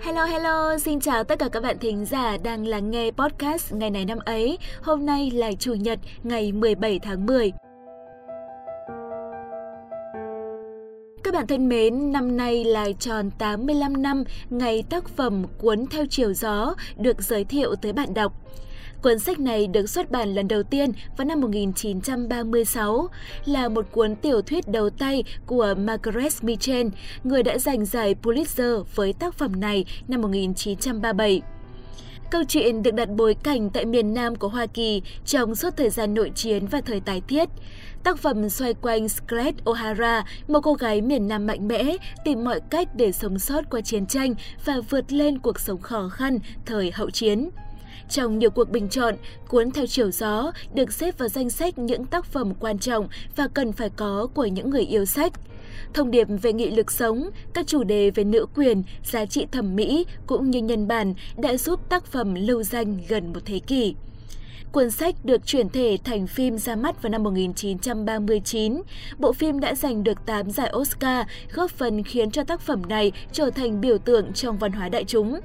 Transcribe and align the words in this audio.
Hello 0.00 0.24
hello, 0.24 0.78
xin 0.78 1.00
chào 1.00 1.24
tất 1.24 1.38
cả 1.38 1.48
các 1.48 1.62
bạn 1.62 1.78
thính 1.78 2.04
giả 2.04 2.36
đang 2.44 2.66
lắng 2.66 2.90
nghe 2.90 3.10
podcast 3.10 3.72
ngày 3.72 3.90
này 3.90 4.04
năm 4.04 4.18
ấy. 4.24 4.58
Hôm 4.82 5.06
nay 5.06 5.30
là 5.30 5.52
Chủ 5.58 5.74
nhật 5.74 5.98
ngày 6.22 6.52
17 6.52 6.98
tháng 6.98 7.26
10. 7.26 7.52
Các 11.24 11.34
bạn 11.34 11.46
thân 11.46 11.68
mến, 11.68 12.12
năm 12.12 12.36
nay 12.36 12.64
là 12.64 12.86
tròn 12.98 13.30
85 13.38 14.02
năm 14.02 14.24
ngày 14.50 14.84
tác 14.90 15.08
phẩm 15.08 15.44
Cuốn 15.58 15.86
theo 15.86 16.04
chiều 16.10 16.32
gió 16.32 16.74
được 16.96 17.22
giới 17.22 17.44
thiệu 17.44 17.74
tới 17.82 17.92
bạn 17.92 18.14
đọc. 18.14 18.32
Cuốn 19.06 19.18
sách 19.18 19.40
này 19.40 19.66
được 19.66 19.90
xuất 19.90 20.10
bản 20.10 20.34
lần 20.34 20.48
đầu 20.48 20.62
tiên 20.62 20.92
vào 21.16 21.24
năm 21.24 21.40
1936, 21.40 23.08
là 23.44 23.68
một 23.68 23.86
cuốn 23.92 24.16
tiểu 24.16 24.42
thuyết 24.42 24.68
đầu 24.68 24.90
tay 24.90 25.24
của 25.46 25.74
Margaret 25.78 26.32
Mitchell, 26.42 26.88
người 27.24 27.42
đã 27.42 27.58
giành 27.58 27.84
giải 27.84 28.14
Pulitzer 28.22 28.82
với 28.94 29.12
tác 29.12 29.34
phẩm 29.34 29.60
này 29.60 29.84
năm 30.08 30.20
1937. 30.20 31.42
Câu 32.30 32.42
chuyện 32.48 32.82
được 32.82 32.94
đặt 32.94 33.08
bối 33.08 33.34
cảnh 33.42 33.70
tại 33.70 33.84
miền 33.84 34.14
Nam 34.14 34.36
của 34.36 34.48
Hoa 34.48 34.66
Kỳ 34.66 35.02
trong 35.24 35.54
suốt 35.54 35.76
thời 35.76 35.90
gian 35.90 36.14
nội 36.14 36.32
chiến 36.34 36.66
và 36.66 36.80
thời 36.80 37.00
tái 37.00 37.22
thiết. 37.28 37.48
Tác 38.02 38.18
phẩm 38.18 38.48
xoay 38.48 38.74
quanh 38.74 39.08
Scarlett 39.08 39.64
O'Hara, 39.64 40.22
một 40.48 40.60
cô 40.62 40.74
gái 40.74 41.00
miền 41.00 41.28
Nam 41.28 41.46
mạnh 41.46 41.68
mẽ, 41.68 41.96
tìm 42.24 42.44
mọi 42.44 42.60
cách 42.70 42.88
để 42.94 43.12
sống 43.12 43.38
sót 43.38 43.70
qua 43.70 43.80
chiến 43.80 44.06
tranh 44.06 44.34
và 44.64 44.76
vượt 44.90 45.12
lên 45.12 45.38
cuộc 45.38 45.60
sống 45.60 45.80
khó 45.80 46.08
khăn 46.08 46.38
thời 46.66 46.90
hậu 46.90 47.10
chiến. 47.10 47.50
Trong 48.08 48.38
nhiều 48.38 48.50
cuộc 48.50 48.70
bình 48.70 48.88
chọn, 48.88 49.14
cuốn 49.48 49.70
Theo 49.70 49.86
chiều 49.86 50.10
gió 50.10 50.52
được 50.74 50.92
xếp 50.92 51.18
vào 51.18 51.28
danh 51.28 51.50
sách 51.50 51.78
những 51.78 52.04
tác 52.04 52.24
phẩm 52.24 52.54
quan 52.60 52.78
trọng 52.78 53.08
và 53.36 53.48
cần 53.48 53.72
phải 53.72 53.90
có 53.90 54.28
của 54.34 54.46
những 54.46 54.70
người 54.70 54.84
yêu 54.84 55.04
sách. 55.04 55.32
Thông 55.94 56.10
điệp 56.10 56.28
về 56.42 56.52
nghị 56.52 56.70
lực 56.70 56.90
sống, 56.90 57.30
các 57.54 57.66
chủ 57.66 57.84
đề 57.84 58.10
về 58.10 58.24
nữ 58.24 58.46
quyền, 58.54 58.82
giá 59.04 59.26
trị 59.26 59.46
thẩm 59.52 59.76
mỹ 59.76 60.06
cũng 60.26 60.50
như 60.50 60.58
nhân 60.62 60.88
bản 60.88 61.14
đã 61.36 61.56
giúp 61.56 61.80
tác 61.88 62.06
phẩm 62.06 62.34
lưu 62.34 62.62
danh 62.62 62.98
gần 63.08 63.32
một 63.32 63.40
thế 63.44 63.58
kỷ. 63.58 63.94
Cuốn 64.72 64.90
sách 64.90 65.14
được 65.24 65.46
chuyển 65.46 65.68
thể 65.68 65.98
thành 66.04 66.26
phim 66.26 66.58
ra 66.58 66.76
mắt 66.76 67.02
vào 67.02 67.10
năm 67.10 67.22
1939. 67.22 68.82
Bộ 69.18 69.32
phim 69.32 69.60
đã 69.60 69.74
giành 69.74 70.04
được 70.04 70.26
8 70.26 70.50
giải 70.50 70.72
Oscar, 70.76 71.26
góp 71.54 71.70
phần 71.70 72.02
khiến 72.02 72.30
cho 72.30 72.44
tác 72.44 72.60
phẩm 72.60 72.82
này 72.88 73.12
trở 73.32 73.50
thành 73.50 73.80
biểu 73.80 73.98
tượng 73.98 74.32
trong 74.32 74.58
văn 74.58 74.72
hóa 74.72 74.88
đại 74.88 75.04
chúng. 75.04 75.40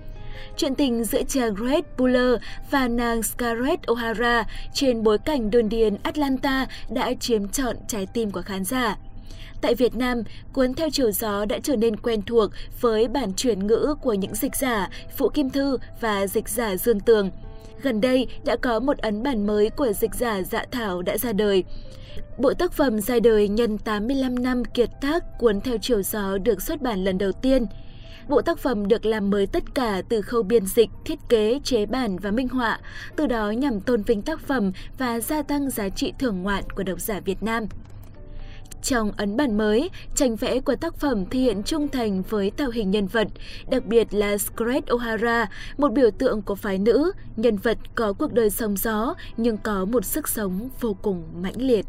Chuyện 0.58 0.76
tình 0.76 1.04
giữa 1.04 1.22
chàng 1.28 1.56
Red 1.70 1.84
Buller 1.98 2.36
và 2.72 2.88
nàng 2.88 3.24
Scarlett 3.24 3.82
O'Hara 3.82 4.44
trên 4.74 5.04
bối 5.04 5.18
cảnh 5.18 5.52
đồn 5.52 5.70
điền 5.70 5.98
Atlanta 6.04 6.66
đã 6.90 7.14
chiếm 7.20 7.48
trọn 7.48 7.76
trái 7.88 8.08
tim 8.14 8.32
của 8.32 8.42
khán 8.42 8.64
giả. 8.64 8.98
Tại 9.62 9.76
Việt 9.76 9.96
Nam, 9.96 10.24
cuốn 10.54 10.74
Theo 10.74 10.90
chiều 10.90 11.12
gió 11.12 11.46
đã 11.46 11.59
trở 11.64 11.76
nên 11.76 11.98
quen 11.98 12.22
thuộc 12.22 12.52
với 12.82 13.08
bản 13.08 13.34
chuyển 13.34 13.68
ngữ 13.68 13.96
của 14.02 14.14
những 14.14 14.36
dịch 14.36 14.56
giả 14.56 14.90
Phụ 15.18 15.30
Kim 15.30 15.50
Thư 15.50 15.78
và 16.02 16.28
dịch 16.28 16.50
giả 16.50 16.76
Dương 16.76 17.00
Tường. 17.00 17.30
Gần 17.82 18.02
đây 18.02 18.28
đã 18.46 18.56
có 18.56 18.80
một 18.80 18.98
ấn 18.98 19.24
bản 19.24 19.48
mới 19.48 19.70
của 19.70 19.94
dịch 19.94 20.16
giả 20.16 20.42
Dạ 20.42 20.66
Thảo 20.72 21.02
đã 21.02 21.18
ra 21.18 21.34
đời. 21.34 21.64
Bộ 22.38 22.54
tác 22.54 22.74
phẩm 22.74 23.02
ra 23.02 23.20
đời 23.20 23.48
nhân 23.48 23.78
85 23.78 24.44
năm 24.44 24.66
kiệt 24.66 24.90
tác 25.02 25.24
cuốn 25.40 25.62
Theo 25.62 25.78
chiều 25.82 26.02
gió 26.02 26.38
được 26.38 26.62
xuất 26.62 26.82
bản 26.82 27.04
lần 27.04 27.18
đầu 27.18 27.32
tiên– 27.32 27.66
Bộ 28.28 28.42
tác 28.42 28.59
phẩm 28.59 28.88
được 28.88 29.06
làm 29.06 29.30
mới 29.30 29.48
tất 29.48 29.76
cả 29.76 30.02
từ 30.09 30.22
khâu 30.22 30.44
biên 30.44 30.66
dịch, 30.66 30.90
thiết 31.06 31.20
kế, 31.30 31.59
chế 31.64 31.86
bản 31.86 32.18
và 32.18 32.31
minh 32.31 32.50
họa, 32.50 32.80
từ 33.16 33.28
đó 33.28 33.52
nhằm 33.52 33.80
tôn 33.80 34.03
vinh 34.03 34.22
tác 34.22 34.40
phẩm 34.40 34.72
và 34.98 35.20
gia 35.20 35.42
tăng 35.42 35.70
giá 35.70 35.90
trị 35.90 36.14
thưởng 36.20 36.44
ngoạn 36.44 36.64
của 36.76 36.84
độc 36.84 37.00
giả 37.00 37.20
Việt 37.20 37.44
Nam. 37.44 37.66
Trong 38.84 39.12
ấn 39.18 39.38
bản 39.38 39.58
mới, 39.58 39.90
tranh 40.16 40.36
vẽ 40.36 40.59
của 40.59 40.76
tác 40.76 40.95
phẩm 40.95 41.26
thể 41.26 41.40
hiện 41.40 41.64
trung 41.64 41.88
thành 41.88 42.22
với 42.30 42.52
tạo 42.52 42.70
hình 42.70 42.92
nhân 42.92 43.08
vật, 43.08 43.28
đặc 43.70 43.86
biệt 43.86 44.14
là 44.14 44.38
Scarlett 44.38 44.88
O'Hara, 44.88 45.46
một 45.78 45.92
biểu 45.92 46.12
tượng 46.12 46.42
của 46.42 46.56
phái 46.56 46.78
nữ, 46.78 47.12
nhân 47.36 47.57
vật 47.57 47.78
có 47.96 48.13
cuộc 48.13 48.34
đời 48.34 48.50
sóng 48.50 48.78
gió 48.78 49.13
nhưng 49.38 49.57
có 49.57 49.86
một 49.86 50.06
sức 50.06 50.28
sống 50.28 50.69
vô 50.81 50.96
cùng 51.02 51.24
mãnh 51.41 51.62
liệt. 51.62 51.86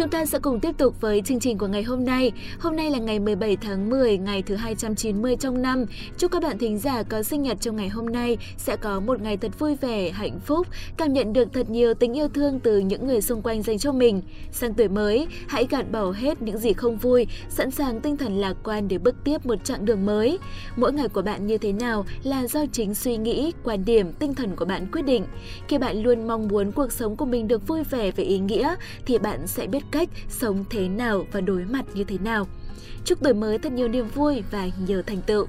Chúng 0.00 0.10
ta 0.10 0.26
sẽ 0.26 0.38
cùng 0.38 0.60
tiếp 0.60 0.78
tục 0.78 1.00
với 1.00 1.22
chương 1.24 1.40
trình 1.40 1.58
của 1.58 1.66
ngày 1.66 1.82
hôm 1.82 2.04
nay. 2.04 2.32
Hôm 2.60 2.76
nay 2.76 2.90
là 2.90 2.98
ngày 2.98 3.18
17 3.18 3.56
tháng 3.56 3.90
10, 3.90 4.18
ngày 4.18 4.42
thứ 4.42 4.54
290 4.54 5.36
trong 5.36 5.62
năm. 5.62 5.84
Chúc 6.18 6.32
các 6.32 6.42
bạn 6.42 6.58
thính 6.58 6.78
giả 6.78 7.02
có 7.02 7.22
sinh 7.22 7.42
nhật 7.42 7.60
trong 7.60 7.76
ngày 7.76 7.88
hôm 7.88 8.06
nay 8.06 8.36
sẽ 8.56 8.76
có 8.76 9.00
một 9.00 9.20
ngày 9.20 9.36
thật 9.36 9.58
vui 9.58 9.76
vẻ, 9.80 10.10
hạnh 10.10 10.40
phúc, 10.40 10.66
cảm 10.96 11.12
nhận 11.12 11.32
được 11.32 11.48
thật 11.52 11.70
nhiều 11.70 11.94
tình 11.94 12.16
yêu 12.16 12.28
thương 12.28 12.60
từ 12.60 12.78
những 12.78 13.06
người 13.06 13.20
xung 13.20 13.42
quanh 13.42 13.62
dành 13.62 13.78
cho 13.78 13.92
mình. 13.92 14.22
Sang 14.52 14.74
tuổi 14.74 14.88
mới, 14.88 15.26
hãy 15.48 15.66
gạt 15.70 15.92
bỏ 15.92 16.10
hết 16.10 16.42
những 16.42 16.58
gì 16.58 16.72
không 16.72 16.96
vui, 16.96 17.26
sẵn 17.48 17.70
sàng 17.70 18.00
tinh 18.00 18.16
thần 18.16 18.36
lạc 18.36 18.56
quan 18.64 18.88
để 18.88 18.98
bước 18.98 19.16
tiếp 19.24 19.46
một 19.46 19.64
chặng 19.64 19.84
đường 19.84 20.06
mới. 20.06 20.38
Mỗi 20.76 20.92
ngày 20.92 21.08
của 21.08 21.22
bạn 21.22 21.46
như 21.46 21.58
thế 21.58 21.72
nào 21.72 22.04
là 22.22 22.46
do 22.46 22.60
chính 22.72 22.94
suy 22.94 23.16
nghĩ, 23.16 23.52
quan 23.64 23.84
điểm, 23.84 24.12
tinh 24.12 24.34
thần 24.34 24.56
của 24.56 24.64
bạn 24.64 24.86
quyết 24.92 25.02
định. 25.02 25.24
Khi 25.68 25.78
bạn 25.78 26.02
luôn 26.02 26.28
mong 26.28 26.48
muốn 26.48 26.72
cuộc 26.72 26.92
sống 26.92 27.16
của 27.16 27.26
mình 27.26 27.48
được 27.48 27.68
vui 27.68 27.82
vẻ 27.90 28.10
và 28.10 28.22
ý 28.22 28.38
nghĩa 28.38 28.74
thì 29.06 29.18
bạn 29.18 29.46
sẽ 29.46 29.66
biết 29.66 29.89
cách 29.90 30.08
sống 30.28 30.64
thế 30.70 30.88
nào 30.88 31.26
và 31.32 31.40
đối 31.40 31.64
mặt 31.64 31.84
như 31.94 32.04
thế 32.04 32.18
nào. 32.18 32.46
Chúc 33.04 33.18
tuổi 33.22 33.34
mới 33.34 33.58
thật 33.58 33.72
nhiều 33.72 33.88
niềm 33.88 34.08
vui 34.14 34.42
và 34.50 34.68
nhiều 34.86 35.02
thành 35.02 35.22
tựu. 35.26 35.46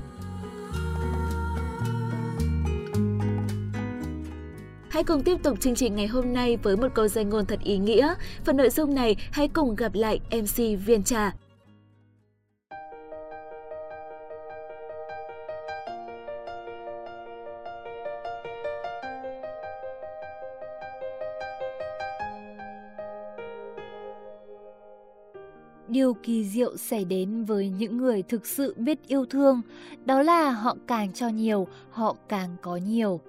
Hãy 4.89 5.03
cùng 5.03 5.23
tiếp 5.23 5.37
tục 5.43 5.59
chương 5.59 5.75
trình 5.75 5.95
ngày 5.95 6.07
hôm 6.07 6.33
nay 6.33 6.57
với 6.57 6.77
một 6.77 6.87
câu 6.93 7.07
danh 7.07 7.29
ngôn 7.29 7.45
thật 7.45 7.59
ý 7.63 7.77
nghĩa. 7.77 8.13
Phần 8.45 8.57
nội 8.57 8.69
dung 8.69 8.95
này 8.95 9.15
hãy 9.31 9.47
cùng 9.47 9.75
gặp 9.75 9.91
lại 9.93 10.19
MC 10.31 10.85
Viên 10.85 11.03
Trà. 11.03 11.33
Điều 25.91 26.13
kỳ 26.13 26.45
diệu 26.45 26.77
xảy 26.77 27.05
đến 27.05 27.43
với 27.43 27.69
những 27.69 27.97
người 27.97 28.21
thực 28.21 28.45
sự 28.45 28.75
biết 28.77 28.99
yêu 29.07 29.25
thương, 29.25 29.61
đó 30.05 30.21
là 30.21 30.49
họ 30.49 30.75
càng 30.87 31.13
cho 31.13 31.27
nhiều, 31.27 31.67
họ 31.89 32.15
càng 32.29 32.55
có 32.61 32.75
nhiều. 32.75 33.19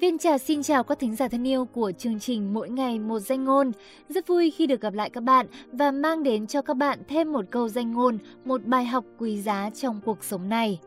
Viên 0.00 0.18
trà 0.18 0.38
xin 0.38 0.62
chào 0.62 0.84
các 0.84 0.98
thính 0.98 1.16
giả 1.16 1.28
thân 1.28 1.48
yêu 1.48 1.64
của 1.64 1.92
chương 1.98 2.20
trình 2.20 2.54
Mỗi 2.54 2.68
ngày 2.68 2.98
một 2.98 3.18
danh 3.18 3.44
ngôn. 3.44 3.72
Rất 4.08 4.26
vui 4.26 4.50
khi 4.50 4.66
được 4.66 4.80
gặp 4.80 4.94
lại 4.94 5.10
các 5.10 5.20
bạn 5.20 5.46
và 5.72 5.90
mang 5.90 6.22
đến 6.22 6.46
cho 6.46 6.62
các 6.62 6.74
bạn 6.74 6.98
thêm 7.08 7.32
một 7.32 7.44
câu 7.50 7.68
danh 7.68 7.92
ngôn, 7.92 8.18
một 8.44 8.64
bài 8.64 8.84
học 8.84 9.04
quý 9.18 9.42
giá 9.42 9.70
trong 9.70 10.00
cuộc 10.04 10.24
sống 10.24 10.48
này. 10.48 10.80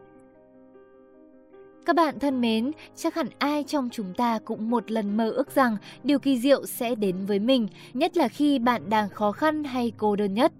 Các 1.85 1.95
bạn 1.95 2.19
thân 2.19 2.41
mến, 2.41 2.71
chắc 2.95 3.15
hẳn 3.15 3.27
ai 3.39 3.63
trong 3.63 3.89
chúng 3.91 4.13
ta 4.13 4.39
cũng 4.45 4.69
một 4.69 4.91
lần 4.91 5.17
mơ 5.17 5.29
ước 5.29 5.51
rằng 5.55 5.77
điều 6.03 6.19
kỳ 6.19 6.39
diệu 6.39 6.65
sẽ 6.65 6.95
đến 6.95 7.15
với 7.25 7.39
mình, 7.39 7.67
nhất 7.93 8.17
là 8.17 8.27
khi 8.27 8.59
bạn 8.59 8.89
đang 8.89 9.09
khó 9.09 9.31
khăn 9.31 9.63
hay 9.63 9.91
cô 9.97 10.15
đơn 10.15 10.33
nhất. 10.33 10.51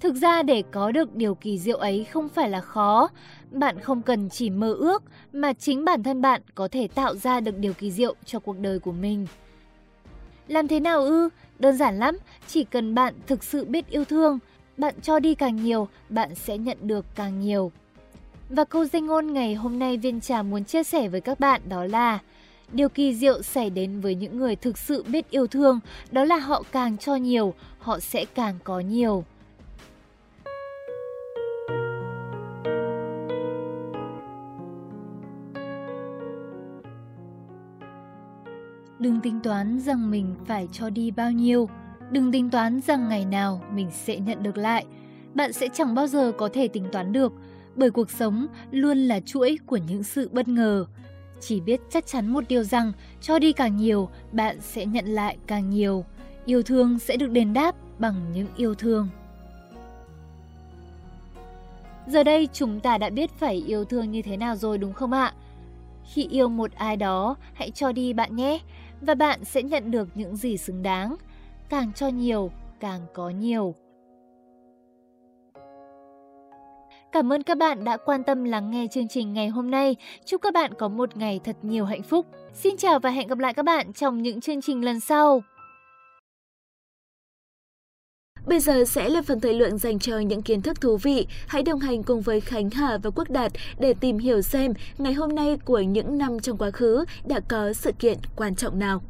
Thực 0.00 0.14
ra 0.14 0.42
để 0.42 0.62
có 0.70 0.92
được 0.92 1.16
điều 1.16 1.34
kỳ 1.34 1.58
diệu 1.58 1.76
ấy 1.76 2.04
không 2.04 2.28
phải 2.28 2.50
là 2.50 2.60
khó. 2.60 3.08
Bạn 3.50 3.80
không 3.80 4.02
cần 4.02 4.28
chỉ 4.28 4.50
mơ 4.50 4.72
ước 4.72 5.02
mà 5.32 5.52
chính 5.52 5.84
bản 5.84 6.02
thân 6.02 6.22
bạn 6.22 6.42
có 6.54 6.68
thể 6.68 6.88
tạo 6.94 7.16
ra 7.16 7.40
được 7.40 7.58
điều 7.58 7.72
kỳ 7.72 7.90
diệu 7.90 8.14
cho 8.24 8.38
cuộc 8.38 8.58
đời 8.58 8.78
của 8.78 8.92
mình. 8.92 9.26
Làm 10.48 10.68
thế 10.68 10.80
nào 10.80 11.00
ư? 11.00 11.28
Đơn 11.58 11.76
giản 11.76 11.98
lắm, 11.98 12.18
chỉ 12.46 12.64
cần 12.64 12.94
bạn 12.94 13.14
thực 13.26 13.44
sự 13.44 13.64
biết 13.64 13.90
yêu 13.90 14.04
thương, 14.04 14.38
bạn 14.76 14.94
cho 15.02 15.18
đi 15.18 15.34
càng 15.34 15.56
nhiều, 15.56 15.88
bạn 16.08 16.34
sẽ 16.34 16.58
nhận 16.58 16.78
được 16.80 17.04
càng 17.14 17.40
nhiều. 17.40 17.72
Và 18.48 18.64
câu 18.64 18.84
danh 18.84 19.06
ngôn 19.06 19.32
ngày 19.32 19.54
hôm 19.54 19.78
nay 19.78 19.96
Viên 19.96 20.20
Trà 20.20 20.42
muốn 20.42 20.64
chia 20.64 20.82
sẻ 20.82 21.08
với 21.08 21.20
các 21.20 21.40
bạn 21.40 21.60
đó 21.68 21.84
là 21.84 22.18
Điều 22.72 22.88
kỳ 22.88 23.14
diệu 23.14 23.42
xảy 23.42 23.70
đến 23.70 24.00
với 24.00 24.14
những 24.14 24.38
người 24.38 24.56
thực 24.56 24.78
sự 24.78 25.04
biết 25.08 25.30
yêu 25.30 25.46
thương, 25.46 25.80
đó 26.10 26.24
là 26.24 26.36
họ 26.36 26.62
càng 26.72 26.98
cho 26.98 27.16
nhiều, 27.16 27.54
họ 27.78 28.00
sẽ 28.00 28.24
càng 28.24 28.58
có 28.64 28.80
nhiều. 28.80 29.24
Đừng 38.98 39.20
tính 39.20 39.40
toán 39.40 39.80
rằng 39.80 40.10
mình 40.10 40.34
phải 40.46 40.68
cho 40.72 40.90
đi 40.90 41.10
bao 41.10 41.32
nhiêu. 41.32 41.68
Đừng 42.10 42.32
tính 42.32 42.50
toán 42.50 42.80
rằng 42.80 43.08
ngày 43.08 43.24
nào 43.24 43.62
mình 43.74 43.90
sẽ 43.92 44.16
nhận 44.16 44.42
được 44.42 44.56
lại. 44.56 44.84
Bạn 45.34 45.52
sẽ 45.52 45.68
chẳng 45.74 45.94
bao 45.94 46.06
giờ 46.06 46.32
có 46.38 46.48
thể 46.52 46.68
tính 46.68 46.84
toán 46.92 47.12
được, 47.12 47.32
bởi 47.76 47.90
cuộc 47.90 48.10
sống 48.10 48.46
luôn 48.70 48.98
là 48.98 49.20
chuỗi 49.20 49.58
của 49.66 49.76
những 49.76 50.02
sự 50.02 50.28
bất 50.32 50.48
ngờ. 50.48 50.86
Chỉ 51.40 51.60
biết 51.60 51.80
chắc 51.90 52.06
chắn 52.06 52.26
một 52.26 52.44
điều 52.48 52.64
rằng, 52.64 52.92
cho 53.20 53.38
đi 53.38 53.52
càng 53.52 53.76
nhiều, 53.76 54.08
bạn 54.32 54.60
sẽ 54.60 54.86
nhận 54.86 55.06
lại 55.06 55.36
càng 55.46 55.70
nhiều. 55.70 56.04
Yêu 56.44 56.62
thương 56.62 56.98
sẽ 56.98 57.16
được 57.16 57.30
đền 57.30 57.52
đáp 57.52 57.74
bằng 57.98 58.14
những 58.34 58.48
yêu 58.56 58.74
thương. 58.74 59.08
Giờ 62.06 62.22
đây 62.22 62.48
chúng 62.52 62.80
ta 62.80 62.98
đã 62.98 63.10
biết 63.10 63.30
phải 63.30 63.54
yêu 63.66 63.84
thương 63.84 64.10
như 64.10 64.22
thế 64.22 64.36
nào 64.36 64.56
rồi 64.56 64.78
đúng 64.78 64.92
không 64.92 65.12
ạ? 65.12 65.32
Khi 66.12 66.26
yêu 66.30 66.48
một 66.48 66.72
ai 66.72 66.96
đó, 66.96 67.36
hãy 67.52 67.70
cho 67.70 67.92
đi 67.92 68.12
bạn 68.12 68.36
nhé, 68.36 68.58
và 69.00 69.14
bạn 69.14 69.44
sẽ 69.44 69.62
nhận 69.62 69.90
được 69.90 70.08
những 70.14 70.36
gì 70.36 70.56
xứng 70.56 70.82
đáng. 70.82 71.16
Càng 71.68 71.92
cho 71.92 72.08
nhiều, 72.08 72.50
càng 72.80 73.00
có 73.14 73.30
nhiều. 73.30 73.74
Cảm 77.12 77.32
ơn 77.32 77.42
các 77.42 77.58
bạn 77.58 77.84
đã 77.84 77.96
quan 77.96 78.22
tâm 78.24 78.44
lắng 78.44 78.70
nghe 78.70 78.86
chương 78.90 79.08
trình 79.08 79.32
ngày 79.32 79.48
hôm 79.48 79.70
nay. 79.70 79.96
Chúc 80.24 80.42
các 80.42 80.54
bạn 80.54 80.74
có 80.78 80.88
một 80.88 81.16
ngày 81.16 81.40
thật 81.44 81.56
nhiều 81.62 81.84
hạnh 81.84 82.02
phúc. 82.02 82.26
Xin 82.54 82.76
chào 82.76 82.98
và 82.98 83.10
hẹn 83.10 83.28
gặp 83.28 83.38
lại 83.38 83.54
các 83.54 83.62
bạn 83.62 83.92
trong 83.92 84.22
những 84.22 84.40
chương 84.40 84.60
trình 84.60 84.84
lần 84.84 85.00
sau. 85.00 85.42
Bây 88.48 88.60
giờ 88.60 88.84
sẽ 88.84 89.08
là 89.08 89.22
phần 89.22 89.40
thời 89.40 89.54
lượng 89.54 89.78
dành 89.78 89.98
cho 89.98 90.18
những 90.18 90.42
kiến 90.42 90.62
thức 90.62 90.80
thú 90.80 90.96
vị. 90.96 91.26
Hãy 91.46 91.62
đồng 91.62 91.80
hành 91.80 92.02
cùng 92.02 92.20
với 92.20 92.40
Khánh 92.40 92.70
Hà 92.70 92.98
và 93.02 93.10
Quốc 93.10 93.30
Đạt 93.30 93.52
để 93.78 93.94
tìm 94.00 94.18
hiểu 94.18 94.42
xem 94.42 94.72
ngày 94.98 95.12
hôm 95.12 95.34
nay 95.34 95.56
của 95.64 95.80
những 95.80 96.18
năm 96.18 96.40
trong 96.40 96.58
quá 96.58 96.70
khứ 96.70 97.04
đã 97.26 97.40
có 97.48 97.72
sự 97.72 97.92
kiện 97.98 98.18
quan 98.36 98.54
trọng 98.54 98.78
nào. 98.78 99.02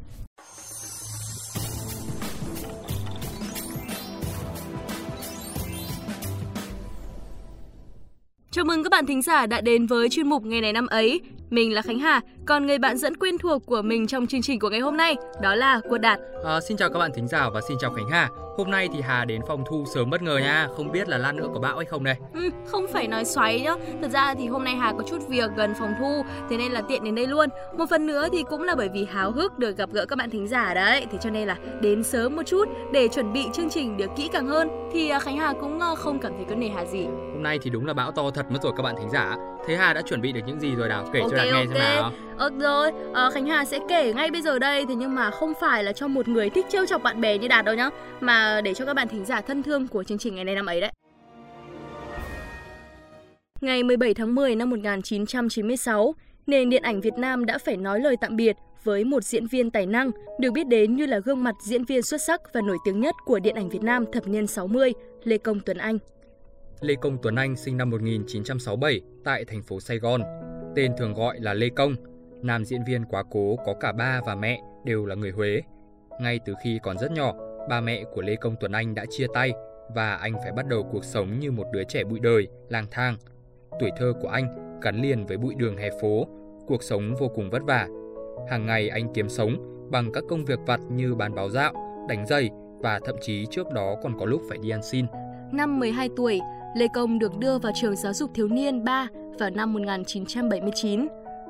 Chào 8.51 8.65
mừng 8.65 8.83
các 8.83 8.89
bạn 8.89 9.05
thính 9.05 9.21
giả 9.21 9.45
đã 9.45 9.61
đến 9.61 9.85
với 9.85 10.09
chuyên 10.09 10.29
mục 10.29 10.43
Ngày 10.43 10.61
này 10.61 10.73
năm 10.73 10.87
ấy. 10.87 11.21
Mình 11.49 11.73
là 11.73 11.81
Khánh 11.81 11.99
Hà, 11.99 12.21
còn 12.49 12.67
người 12.67 12.77
bạn 12.77 12.97
dẫn 12.97 13.17
quen 13.17 13.37
thuộc 13.37 13.65
của 13.65 13.81
mình 13.81 14.07
trong 14.07 14.27
chương 14.27 14.41
trình 14.41 14.59
của 14.59 14.69
ngày 14.69 14.79
hôm 14.79 14.97
nay 14.97 15.15
đó 15.41 15.55
là 15.55 15.81
Quốc 15.89 15.97
Đạt. 15.97 16.19
À, 16.45 16.61
xin 16.61 16.77
chào 16.77 16.89
các 16.89 16.99
bạn 16.99 17.11
thính 17.15 17.27
giả 17.27 17.49
và 17.49 17.61
xin 17.67 17.77
chào 17.79 17.91
Khánh 17.91 18.09
Hà. 18.09 18.29
Hôm 18.57 18.71
nay 18.71 18.89
thì 18.93 19.01
Hà 19.01 19.25
đến 19.25 19.41
phòng 19.47 19.63
thu 19.69 19.85
sớm 19.95 20.09
bất 20.09 20.21
ngờ 20.21 20.37
nha, 20.37 20.67
không 20.77 20.91
biết 20.91 21.09
là 21.09 21.17
lát 21.17 21.35
nữa 21.35 21.47
có 21.53 21.59
bão 21.59 21.77
hay 21.77 21.85
không 21.85 22.03
đây. 22.03 22.15
Ừ, 22.33 22.49
không 22.65 22.85
phải 22.93 23.07
nói 23.07 23.25
xoáy 23.25 23.61
nhá. 23.61 23.75
Thật 24.01 24.11
ra 24.11 24.33
thì 24.33 24.47
hôm 24.47 24.63
nay 24.63 24.75
Hà 24.75 24.93
có 24.93 25.03
chút 25.09 25.27
việc 25.27 25.51
gần 25.57 25.73
phòng 25.79 25.93
thu, 25.99 26.23
thế 26.49 26.57
nên 26.57 26.71
là 26.71 26.81
tiện 26.81 27.03
đến 27.03 27.15
đây 27.15 27.27
luôn. 27.27 27.49
Một 27.77 27.85
phần 27.89 28.07
nữa 28.07 28.27
thì 28.31 28.43
cũng 28.49 28.63
là 28.63 28.75
bởi 28.75 28.89
vì 28.93 29.05
háo 29.05 29.31
hức 29.31 29.59
được 29.59 29.77
gặp 29.77 29.89
gỡ 29.93 30.05
các 30.05 30.15
bạn 30.15 30.29
thính 30.29 30.47
giả 30.47 30.73
đấy, 30.73 31.05
thế 31.11 31.17
cho 31.21 31.29
nên 31.29 31.47
là 31.47 31.57
đến 31.81 32.03
sớm 32.03 32.35
một 32.35 32.43
chút 32.45 32.69
để 32.93 33.07
chuẩn 33.07 33.33
bị 33.33 33.45
chương 33.53 33.69
trình 33.69 33.97
được 33.97 34.09
kỹ 34.15 34.29
càng 34.33 34.47
hơn. 34.47 34.69
Thì 34.93 35.09
à, 35.09 35.19
Khánh 35.19 35.37
Hà 35.37 35.53
cũng 35.53 35.79
ờ, 35.79 35.95
không 35.95 36.19
cảm 36.19 36.31
thấy 36.35 36.45
có 36.49 36.55
nề 36.55 36.67
hà 36.67 36.85
gì. 36.85 37.05
Hôm 37.05 37.43
nay 37.43 37.59
thì 37.61 37.69
đúng 37.69 37.85
là 37.85 37.93
bão 37.93 38.11
to 38.11 38.31
thật 38.31 38.45
mất 38.51 38.59
rồi 38.63 38.73
các 38.77 38.83
bạn 38.83 38.95
thính 38.99 39.09
giả. 39.09 39.35
Thế 39.67 39.75
Hà 39.75 39.93
đã 39.93 40.01
chuẩn 40.01 40.21
bị 40.21 40.31
được 40.31 40.41
những 40.45 40.59
gì 40.59 40.75
rồi 40.75 40.89
nào? 40.89 41.09
Kể 41.13 41.19
okay, 41.19 41.29
cho 41.31 41.37
Đạt 41.37 41.47
okay. 41.47 41.67
nghe 41.67 41.73
xem 41.73 41.95
nào. 41.95 42.11
Ờ 42.39 42.49
rồi, 42.59 42.91
à, 43.13 43.29
Khánh 43.33 43.45
Hà 43.45 43.65
sẽ 43.65 43.79
kể 43.89 44.13
ngay 44.13 44.31
bây 44.31 44.41
giờ 44.41 44.59
đây. 44.59 44.85
Thế 44.85 44.95
nhưng 44.95 45.15
mà 45.15 45.31
không 45.31 45.53
phải 45.61 45.83
là 45.83 45.93
cho 45.93 46.07
một 46.07 46.27
người 46.27 46.49
thích 46.49 46.65
trêu 46.69 46.85
chọc 46.85 47.03
bạn 47.03 47.21
bè 47.21 47.37
như 47.37 47.47
Đạt 47.47 47.65
đâu 47.65 47.75
nhá. 47.75 47.89
Mà 48.19 48.61
để 48.61 48.73
cho 48.73 48.85
các 48.85 48.93
bạn 48.93 49.07
thính 49.07 49.25
giả 49.25 49.41
thân 49.41 49.63
thương 49.63 49.87
của 49.87 50.03
chương 50.03 50.17
trình 50.17 50.35
ngày 50.35 50.45
nay 50.45 50.55
năm 50.55 50.65
ấy 50.65 50.81
đấy. 50.81 50.91
Ngày 53.61 53.83
17 53.83 54.13
tháng 54.13 54.35
10 54.35 54.55
năm 54.55 54.69
1996, 54.69 56.15
nền 56.47 56.69
điện 56.69 56.83
ảnh 56.83 57.01
Việt 57.01 57.13
Nam 57.17 57.45
đã 57.45 57.57
phải 57.57 57.77
nói 57.77 57.99
lời 57.99 58.15
tạm 58.21 58.35
biệt 58.35 58.55
với 58.83 59.03
một 59.03 59.23
diễn 59.23 59.47
viên 59.47 59.71
tài 59.71 59.85
năng, 59.85 60.11
được 60.39 60.51
biết 60.51 60.67
đến 60.67 60.95
như 60.95 61.05
là 61.05 61.19
gương 61.19 61.43
mặt 61.43 61.55
diễn 61.61 61.85
viên 61.85 62.01
xuất 62.01 62.21
sắc 62.21 62.41
và 62.53 62.61
nổi 62.61 62.77
tiếng 62.85 62.99
nhất 62.99 63.15
của 63.25 63.39
điện 63.39 63.55
ảnh 63.55 63.69
Việt 63.69 63.83
Nam 63.83 64.05
thập 64.11 64.27
niên 64.27 64.47
60, 64.47 64.93
Lê 65.23 65.37
Công 65.37 65.59
Tuấn 65.59 65.77
Anh. 65.77 65.97
Lê 66.81 66.95
Công 67.01 67.17
Tuấn 67.21 67.35
Anh 67.35 67.55
sinh 67.55 67.77
năm 67.77 67.89
1967 67.89 69.01
tại 69.23 69.45
thành 69.45 69.63
phố 69.63 69.79
Sài 69.79 69.97
Gòn, 69.97 70.21
tên 70.75 70.91
thường 70.97 71.13
gọi 71.13 71.39
là 71.39 71.53
Lê 71.53 71.69
Công, 71.69 71.95
Nam 72.43 72.65
diễn 72.65 72.83
viên 72.83 73.05
quá 73.05 73.23
cố 73.31 73.55
có 73.65 73.73
cả 73.73 73.91
ba 73.91 74.21
và 74.25 74.35
mẹ 74.35 74.61
đều 74.83 75.05
là 75.05 75.15
người 75.15 75.31
Huế. 75.31 75.61
Ngay 76.19 76.39
từ 76.45 76.53
khi 76.63 76.79
còn 76.83 76.97
rất 76.97 77.11
nhỏ, 77.11 77.33
ba 77.69 77.81
mẹ 77.81 78.03
của 78.13 78.21
Lê 78.21 78.35
Công 78.35 78.55
Tuấn 78.59 78.71
Anh 78.71 78.95
đã 78.95 79.05
chia 79.09 79.27
tay 79.33 79.51
và 79.95 80.15
anh 80.15 80.33
phải 80.43 80.51
bắt 80.51 80.67
đầu 80.67 80.83
cuộc 80.91 81.03
sống 81.03 81.39
như 81.39 81.51
một 81.51 81.67
đứa 81.73 81.83
trẻ 81.83 82.03
bụi 82.03 82.19
đời, 82.19 82.47
lang 82.69 82.85
thang. 82.91 83.15
Tuổi 83.79 83.91
thơ 83.97 84.13
của 84.21 84.27
anh 84.27 84.79
gắn 84.81 85.01
liền 85.01 85.25
với 85.25 85.37
bụi 85.37 85.55
đường 85.55 85.77
hè 85.77 85.89
phố, 86.01 86.27
cuộc 86.67 86.83
sống 86.83 87.15
vô 87.19 87.27
cùng 87.27 87.49
vất 87.49 87.61
vả. 87.63 87.87
Hàng 88.49 88.65
ngày 88.65 88.89
anh 88.89 89.13
kiếm 89.13 89.29
sống 89.29 89.55
bằng 89.91 90.11
các 90.11 90.23
công 90.29 90.45
việc 90.45 90.59
vặt 90.65 90.79
như 90.91 91.15
bán 91.15 91.35
báo 91.35 91.49
dạo, 91.49 91.73
đánh 92.09 92.25
giày 92.27 92.49
và 92.79 92.99
thậm 93.05 93.15
chí 93.21 93.45
trước 93.51 93.71
đó 93.73 93.95
còn 94.03 94.19
có 94.19 94.25
lúc 94.25 94.41
phải 94.49 94.57
đi 94.57 94.69
ăn 94.69 94.83
xin. 94.83 95.05
Năm 95.51 95.79
12 95.79 96.09
tuổi, 96.17 96.39
Lê 96.75 96.87
Công 96.93 97.19
được 97.19 97.37
đưa 97.37 97.57
vào 97.57 97.71
trường 97.75 97.95
giáo 97.95 98.13
dục 98.13 98.31
thiếu 98.33 98.47
niên 98.47 98.83
3 98.83 99.07
vào 99.39 99.49
năm 99.49 99.73
1979. 99.73 101.07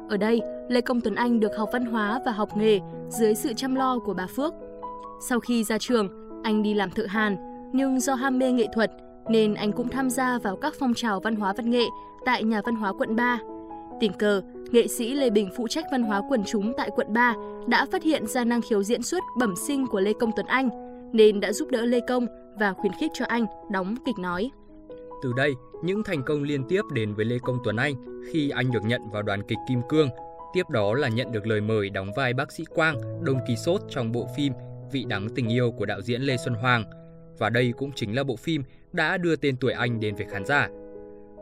Ở 0.09 0.17
đây, 0.17 0.41
Lê 0.69 0.81
Công 0.81 1.01
Tuấn 1.01 1.15
Anh 1.15 1.39
được 1.39 1.57
học 1.57 1.69
văn 1.73 1.85
hóa 1.85 2.19
và 2.25 2.31
học 2.31 2.57
nghề 2.57 2.79
dưới 3.09 3.35
sự 3.35 3.53
chăm 3.53 3.75
lo 3.75 3.99
của 3.99 4.13
bà 4.13 4.27
Phước. 4.27 4.53
Sau 5.21 5.39
khi 5.39 5.63
ra 5.63 5.77
trường, 5.77 6.09
anh 6.43 6.63
đi 6.63 6.73
làm 6.73 6.91
thợ 6.91 7.05
hàn, 7.05 7.37
nhưng 7.73 7.99
do 7.99 8.13
ham 8.13 8.39
mê 8.39 8.51
nghệ 8.51 8.67
thuật 8.73 8.91
nên 9.29 9.53
anh 9.53 9.71
cũng 9.71 9.89
tham 9.89 10.09
gia 10.09 10.37
vào 10.37 10.55
các 10.55 10.73
phong 10.79 10.93
trào 10.93 11.19
văn 11.19 11.35
hóa 11.35 11.53
văn 11.53 11.69
nghệ 11.69 11.85
tại 12.25 12.43
nhà 12.43 12.61
văn 12.65 12.75
hóa 12.75 12.93
quận 12.93 13.15
3. 13.15 13.39
Tình 13.99 14.13
cờ, 14.13 14.41
nghệ 14.71 14.87
sĩ 14.87 15.13
Lê 15.13 15.29
Bình 15.29 15.49
phụ 15.57 15.67
trách 15.67 15.85
văn 15.91 16.03
hóa 16.03 16.21
quần 16.29 16.43
chúng 16.43 16.73
tại 16.77 16.89
quận 16.95 17.13
3 17.13 17.35
đã 17.67 17.85
phát 17.91 18.03
hiện 18.03 18.27
ra 18.27 18.43
năng 18.43 18.61
khiếu 18.61 18.83
diễn 18.83 19.03
xuất 19.03 19.23
bẩm 19.37 19.53
sinh 19.67 19.87
của 19.87 19.99
Lê 19.99 20.13
Công 20.13 20.31
Tuấn 20.35 20.45
Anh 20.45 20.69
nên 21.13 21.39
đã 21.39 21.53
giúp 21.53 21.69
đỡ 21.71 21.85
Lê 21.85 21.99
Công 22.07 22.27
và 22.59 22.73
khuyến 22.73 22.93
khích 22.93 23.11
cho 23.13 23.25
anh 23.25 23.45
đóng 23.71 23.95
kịch 24.05 24.19
nói. 24.19 24.49
Từ 25.21 25.33
đây, 25.33 25.55
những 25.83 26.03
thành 26.03 26.23
công 26.23 26.43
liên 26.43 26.63
tiếp 26.63 26.81
đến 26.93 27.13
với 27.13 27.25
Lê 27.25 27.37
Công 27.39 27.59
Tuấn 27.63 27.75
Anh 27.75 27.95
khi 28.31 28.49
anh 28.49 28.71
được 28.71 28.83
nhận 28.83 29.01
vào 29.11 29.21
đoàn 29.21 29.41
kịch 29.47 29.57
Kim 29.69 29.81
Cương. 29.89 30.09
Tiếp 30.53 30.69
đó 30.69 30.93
là 30.93 31.07
nhận 31.07 31.31
được 31.31 31.47
lời 31.47 31.61
mời 31.61 31.89
đóng 31.89 32.11
vai 32.15 32.33
bác 32.33 32.51
sĩ 32.51 32.63
Quang, 32.75 33.23
Đông 33.23 33.39
Kỳ 33.47 33.55
Sốt 33.55 33.81
trong 33.89 34.11
bộ 34.11 34.27
phim 34.35 34.53
Vị 34.91 35.05
đắng 35.07 35.29
tình 35.35 35.47
yêu 35.47 35.71
của 35.71 35.85
đạo 35.85 36.01
diễn 36.01 36.21
Lê 36.21 36.37
Xuân 36.37 36.53
Hoàng. 36.53 36.83
Và 37.37 37.49
đây 37.49 37.73
cũng 37.77 37.91
chính 37.95 38.15
là 38.15 38.23
bộ 38.23 38.35
phim 38.35 38.63
đã 38.93 39.17
đưa 39.17 39.35
tên 39.35 39.57
tuổi 39.57 39.71
anh 39.71 39.99
đến 39.99 40.15
với 40.15 40.25
khán 40.25 40.45
giả. 40.45 40.69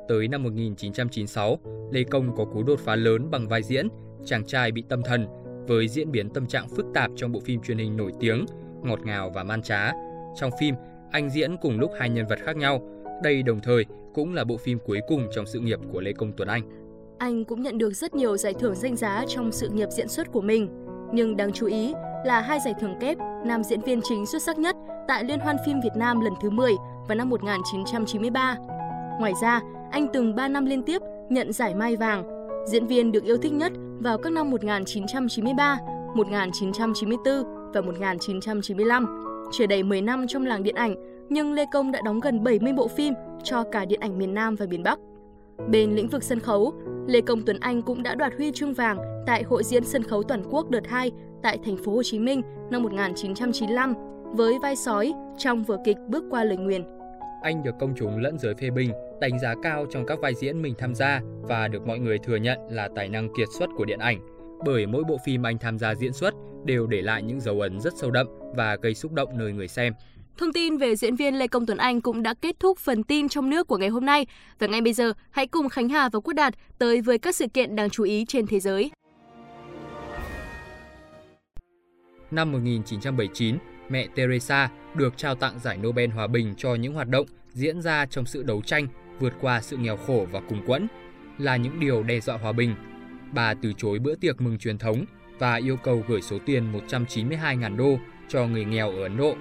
Tới 0.08 0.28
năm 0.28 0.44
1996, 0.44 1.60
Lê 1.92 2.04
Công 2.04 2.36
có 2.36 2.46
cú 2.46 2.64
đột 2.64 2.80
phá 2.80 2.96
lớn 2.96 3.32
bằng 3.32 3.48
vai 3.48 3.64
diễn 3.64 3.88
Chàng 4.26 4.46
trai 4.46 4.72
bị 4.72 4.84
tâm 4.90 5.04
thần 5.04 5.28
với 5.68 5.88
diễn 5.88 6.12
biến 6.12 6.30
tâm 6.30 6.48
trạng 6.48 6.70
phức 6.70 6.86
tạp 6.94 7.12
trong 7.16 7.32
bộ 7.32 7.40
phim 7.40 7.62
truyền 7.62 7.78
hình 7.78 7.98
nổi 7.98 8.12
tiếng, 8.20 8.46
ngọt 8.84 9.00
ngào 9.06 9.30
và 9.30 9.44
man 9.44 9.62
trá. 9.62 9.92
Trong 10.36 10.52
phim, 10.60 10.76
anh 11.12 11.30
diễn 11.30 11.58
cùng 11.62 11.80
lúc 11.80 11.92
hai 12.00 12.10
nhân 12.10 12.28
vật 12.28 12.40
khác 12.46 12.58
nhau, 12.58 12.82
đây 13.24 13.44
đồng 13.44 13.60
thời 13.60 13.86
cũng 14.14 14.34
là 14.34 14.44
bộ 14.44 14.58
phim 14.58 14.80
cuối 14.86 15.00
cùng 15.08 15.28
trong 15.32 15.46
sự 15.46 15.60
nghiệp 15.60 15.80
của 15.92 16.02
Lê 16.02 16.12
Công 16.14 16.32
Tuấn 16.38 16.48
Anh. 16.48 16.62
Anh 17.18 17.46
cũng 17.46 17.62
nhận 17.62 17.78
được 17.78 17.94
rất 17.94 18.16
nhiều 18.16 18.38
giải 18.38 18.54
thưởng 18.60 18.76
danh 18.76 18.96
giá 18.96 19.26
trong 19.28 19.52
sự 19.52 19.70
nghiệp 19.70 19.88
diễn 19.92 20.08
xuất 20.08 20.32
của 20.32 20.42
mình, 20.42 20.70
nhưng 21.14 21.38
đáng 21.38 21.52
chú 21.52 21.66
ý 21.66 21.94
là 22.26 22.42
hai 22.42 22.60
giải 22.66 22.74
thưởng 22.82 22.96
kép 23.02 23.18
nam 23.46 23.64
diễn 23.64 23.82
viên 23.82 24.02
chính 24.04 24.26
xuất 24.26 24.42
sắc 24.42 24.58
nhất 24.58 24.76
tại 25.08 25.24
Liên 25.24 25.40
hoan 25.40 25.56
phim 25.66 25.80
Việt 25.82 25.96
Nam 25.96 26.22
lần 26.22 26.34
thứ 26.42 26.50
10 26.50 26.74
vào 27.08 27.16
năm 27.16 27.30
1993. 27.30 28.58
Ngoài 29.20 29.34
ra, 29.42 29.62
anh 29.92 30.08
từng 30.14 30.36
3 30.36 30.48
năm 30.48 30.66
liên 30.66 30.84
tiếp 30.84 31.02
nhận 31.30 31.54
giải 31.54 31.76
Mai 31.76 31.96
Vàng, 31.96 32.24
diễn 32.68 32.88
viên 32.88 33.12
được 33.12 33.24
yêu 33.24 33.38
thích 33.38 33.54
nhất 33.54 33.72
vào 34.00 34.18
các 34.18 34.34
năm 34.34 34.52
1993, 34.52 35.78
1994 36.16 37.34
và 37.74 37.82
1995. 37.82 39.24
Chưa 39.52 39.66
đầy 39.66 39.84
10 39.84 40.02
năm 40.02 40.28
trong 40.28 40.46
làng 40.46 40.64
điện 40.64 40.76
ảnh, 40.76 40.96
nhưng 41.30 41.54
Lê 41.54 41.66
Công 41.72 41.92
đã 41.92 42.02
đóng 42.06 42.20
gần 42.20 42.44
70 42.44 42.74
bộ 42.74 42.88
phim 42.88 43.14
cho 43.44 43.64
cả 43.72 43.86
điện 43.86 44.00
ảnh 44.00 44.18
miền 44.18 44.34
Nam 44.34 44.56
và 44.56 44.66
miền 44.66 44.84
Bắc. 44.84 45.00
Bên 45.70 45.96
lĩnh 45.96 46.08
vực 46.08 46.24
sân 46.24 46.40
khấu, 46.40 46.74
Lê 47.08 47.22
Công 47.22 47.42
Tuấn 47.46 47.60
Anh 47.60 47.82
cũng 47.82 48.04
đã 48.04 48.16
đoạt 48.16 48.34
huy 48.38 48.52
chương 48.52 48.74
vàng 48.74 48.98
tại 49.26 49.44
Hội 49.44 49.64
diễn 49.64 49.84
sân 49.84 50.04
khấu 50.04 50.24
toàn 50.24 50.44
quốc 50.50 50.70
đợt 50.70 50.88
2 50.88 51.12
tại 51.44 51.60
thành 51.66 51.78
phố 51.78 51.92
Hồ 51.92 52.04
Chí 52.04 52.20
Minh 52.20 52.42
năm 52.72 52.84
1995 52.84 53.94
với 54.24 54.60
vai 54.62 54.76
sói 54.76 55.14
trong 55.38 55.64
vở 55.64 55.78
kịch 55.86 55.98
Bước 56.08 56.24
qua 56.30 56.44
lời 56.44 56.58
nguyền. 56.58 56.84
Anh 57.42 57.64
được 57.64 57.76
công 57.80 57.94
chúng 57.98 58.18
lẫn 58.18 58.40
giới 58.40 58.54
phê 58.56 58.70
bình, 58.70 58.92
đánh 59.22 59.40
giá 59.40 59.54
cao 59.64 59.86
trong 59.90 60.06
các 60.06 60.20
vai 60.20 60.34
diễn 60.36 60.62
mình 60.62 60.74
tham 60.78 60.96
gia 60.96 61.22
và 61.42 61.68
được 61.68 61.88
mọi 61.88 62.00
người 62.00 62.18
thừa 62.18 62.36
nhận 62.36 62.60
là 62.70 62.90
tài 62.96 63.10
năng 63.10 63.30
kiệt 63.38 63.48
xuất 63.60 63.70
của 63.78 63.86
điện 63.86 64.00
ảnh. 64.00 64.20
Bởi 64.66 64.86
mỗi 64.86 65.04
bộ 65.04 65.18
phim 65.26 65.46
anh 65.46 65.58
tham 65.58 65.80
gia 65.80 65.96
diễn 65.96 66.14
xuất 66.14 66.34
đều 66.66 66.88
để 66.88 67.02
lại 67.02 67.24
những 67.24 67.40
dấu 67.40 67.62
ấn 67.62 67.80
rất 67.80 67.94
sâu 67.98 68.12
đậm 68.12 68.28
và 68.56 68.76
gây 68.82 68.94
xúc 68.94 69.14
động 69.14 69.30
nơi 69.38 69.52
người 69.52 69.68
xem. 69.68 69.94
Thông 70.38 70.54
tin 70.54 70.78
về 70.78 70.96
diễn 70.96 71.16
viên 71.16 71.36
Lê 71.36 71.48
Công 71.48 71.66
Tuấn 71.66 71.78
Anh 71.78 72.02
cũng 72.02 72.24
đã 72.24 72.34
kết 72.42 72.60
thúc 72.60 72.78
phần 72.78 73.04
tin 73.04 73.30
trong 73.30 73.50
nước 73.50 73.68
của 73.68 73.78
ngày 73.78 73.90
hôm 73.90 74.06
nay. 74.06 74.26
Và 74.60 74.68
ngay 74.68 74.82
bây 74.82 74.94
giờ, 74.94 75.14
hãy 75.32 75.48
cùng 75.48 75.70
Khánh 75.70 75.90
Hà 75.90 76.10
và 76.10 76.20
Quốc 76.20 76.34
Đạt 76.34 76.54
tới 76.78 77.02
với 77.02 77.18
các 77.18 77.36
sự 77.36 77.48
kiện 77.48 77.76
đáng 77.76 77.90
chú 77.90 78.04
ý 78.04 78.26
trên 78.28 78.48
thế 78.48 78.60
giới. 78.60 78.92
Năm 82.32 82.52
1979, 82.52 83.58
mẹ 83.90 84.08
Teresa 84.16 84.70
được 84.96 85.18
trao 85.18 85.36
tặng 85.36 85.60
giải 85.60 85.78
Nobel 85.78 86.10
Hòa 86.10 86.28
bình 86.28 86.54
cho 86.58 86.76
những 86.76 86.94
hoạt 86.94 87.08
động 87.08 87.28
diễn 87.54 87.82
ra 87.82 88.06
trong 88.06 88.26
sự 88.26 88.44
đấu 88.44 88.62
tranh 88.62 88.88
vượt 89.20 89.34
qua 89.42 89.62
sự 89.62 89.78
nghèo 89.78 89.98
khổ 89.98 90.28
và 90.32 90.42
cùng 90.50 90.66
quẫn 90.66 90.88
là 91.38 91.56
những 91.56 91.80
điều 91.80 92.04
đe 92.04 92.20
dọa 92.20 92.38
hòa 92.38 92.52
bình. 92.52 92.76
Bà 93.34 93.54
từ 93.54 93.74
chối 93.78 94.00
bữa 94.00 94.16
tiệc 94.16 94.42
mừng 94.42 94.58
truyền 94.58 94.78
thống 94.78 95.06
và 95.40 95.56
yêu 95.56 95.78
cầu 95.78 96.04
gửi 96.08 96.22
số 96.22 96.38
tiền 96.46 96.74
192.000 96.88 97.78
đô 97.78 98.00
cho 98.30 98.48
người 98.48 98.66
nghèo 98.66 98.92
ở 98.92 99.04
Ấn 99.04 99.18
Độ 99.18 99.36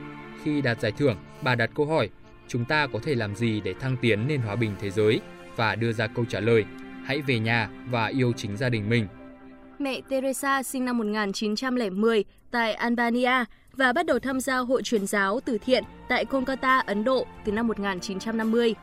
khi 0.46 0.60
đạt 0.60 0.80
giải 0.80 0.92
thưởng, 0.92 1.16
bà 1.42 1.54
đặt 1.54 1.70
câu 1.74 1.86
hỏi 1.86 2.10
chúng 2.48 2.64
ta 2.64 2.86
có 2.86 2.98
thể 3.02 3.14
làm 3.14 3.36
gì 3.36 3.60
để 3.60 3.74
thăng 3.80 3.96
tiến 3.96 4.28
nền 4.28 4.40
hòa 4.40 4.56
bình 4.56 4.74
thế 4.80 4.90
giới 4.90 5.20
và 5.56 5.74
đưa 5.74 5.92
ra 5.92 6.06
câu 6.06 6.24
trả 6.24 6.40
lời 6.40 6.64
hãy 7.04 7.22
về 7.22 7.38
nhà 7.38 7.68
và 7.90 8.06
yêu 8.06 8.32
chính 8.36 8.56
gia 8.56 8.68
đình 8.68 8.88
mình. 8.88 9.06
Mẹ 9.78 10.00
Teresa 10.08 10.62
sinh 10.62 10.84
năm 10.84 10.98
1910 10.98 12.24
tại 12.50 12.74
Albania 12.74 13.44
và 13.72 13.92
bắt 13.92 14.06
đầu 14.06 14.18
tham 14.18 14.40
gia 14.40 14.56
hội 14.56 14.82
truyền 14.82 15.06
giáo 15.06 15.40
từ 15.40 15.58
thiện 15.58 15.84
tại 16.08 16.24
Kolkata, 16.24 16.78
Ấn 16.78 17.04
Độ 17.04 17.26
từ 17.44 17.52
năm 17.52 17.68
1950. 17.68 18.74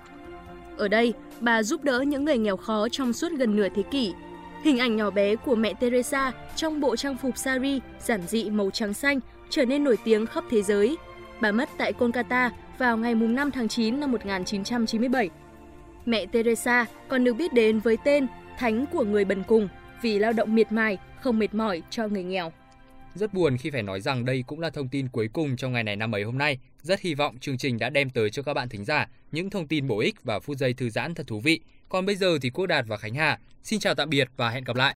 Ở 0.78 0.88
đây, 0.88 1.14
bà 1.40 1.64
giúp 1.64 1.84
đỡ 1.84 2.02
những 2.02 2.26
người 2.26 2.38
nghèo 2.38 2.58
khó 2.58 2.90
trong 2.90 3.14
suốt 3.14 3.32
gần 3.32 3.56
nửa 3.56 3.68
thế 3.76 3.84
kỷ. 3.84 4.14
Hình 4.64 4.78
ảnh 4.78 4.96
nhỏ 4.96 5.10
bé 5.10 5.36
của 5.36 5.56
mẹ 5.56 5.74
Teresa 5.74 6.32
trong 6.56 6.82
bộ 6.82 6.96
trang 6.96 7.18
phục 7.18 7.38
sari 7.38 7.80
giản 8.00 8.22
dị 8.28 8.50
màu 8.50 8.70
trắng 8.72 8.94
xanh 8.94 9.20
trở 9.50 9.66
nên 9.66 9.84
nổi 9.84 9.98
tiếng 10.04 10.26
khắp 10.26 10.44
thế 10.50 10.62
giới. 10.62 10.98
Bà 11.42 11.52
mất 11.52 11.70
tại 11.78 11.94
Kolkata 11.94 12.52
vào 12.78 12.98
ngày 12.98 13.16
5 13.16 13.52
tháng 13.52 13.68
9 13.68 14.00
năm 14.00 14.12
1997. 14.12 15.30
Mẹ 16.06 16.26
Teresa 16.26 16.86
còn 17.08 17.24
được 17.24 17.34
biết 17.34 17.54
đến 17.54 17.80
với 17.80 17.98
tên 18.04 18.28
Thánh 18.58 18.86
của 18.86 19.04
người 19.04 19.26
bần 19.26 19.44
cùng 19.44 19.68
vì 20.02 20.20
lao 20.20 20.34
động 20.34 20.56
miệt 20.56 20.72
mài, 20.72 20.98
không 21.22 21.40
mệt 21.40 21.54
mỏi 21.54 21.82
cho 21.90 22.08
người 22.08 22.24
nghèo. 22.24 22.52
Rất 23.16 23.34
buồn 23.34 23.58
khi 23.58 23.70
phải 23.70 23.84
nói 23.84 24.02
rằng 24.02 24.26
đây 24.26 24.44
cũng 24.48 24.60
là 24.60 24.70
thông 24.70 24.90
tin 24.90 25.08
cuối 25.08 25.30
cùng 25.34 25.56
trong 25.56 25.74
ngày 25.74 25.84
này 25.84 25.96
năm 25.96 26.16
ấy 26.16 26.24
hôm 26.24 26.38
nay. 26.38 26.58
Rất 26.82 27.00
hy 27.00 27.14
vọng 27.14 27.38
chương 27.38 27.58
trình 27.58 27.80
đã 27.80 27.90
đem 27.90 28.10
tới 28.10 28.30
cho 28.30 28.44
các 28.44 28.54
bạn 28.54 28.70
thính 28.70 28.86
giả 28.86 29.10
những 29.32 29.50
thông 29.50 29.68
tin 29.68 29.88
bổ 29.88 30.00
ích 30.00 30.24
và 30.24 30.40
phút 30.40 30.58
giây 30.58 30.74
thư 30.74 30.90
giãn 30.90 31.14
thật 31.14 31.28
thú 31.28 31.40
vị. 31.40 31.60
Còn 31.90 32.06
bây 32.06 32.16
giờ 32.16 32.38
thì 32.42 32.50
Quốc 32.50 32.66
Đạt 32.66 32.86
và 32.88 32.98
Khánh 32.98 33.14
Hà 33.14 33.40
xin 33.64 33.80
chào 33.80 33.96
tạm 33.96 34.10
biệt 34.10 34.28
và 34.38 34.50
hẹn 34.50 34.64
gặp 34.64 34.76
lại. 34.76 34.92